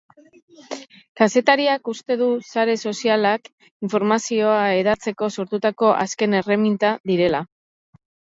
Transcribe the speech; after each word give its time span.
Kazetariak 1.19 1.91
uste 1.91 2.17
du 2.21 2.29
sare 2.53 2.75
sozialak 2.91 3.51
informazioa 3.89 4.57
hedatzeko 4.79 5.31
sortutako 5.37 5.93
azken 6.07 6.37
erreminta 6.41 6.97
direla. 7.13 7.45